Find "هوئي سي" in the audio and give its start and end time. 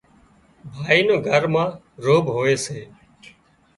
2.35-2.79